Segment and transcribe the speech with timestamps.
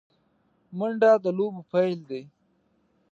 [0.77, 2.21] منډه د لوبو پیل دی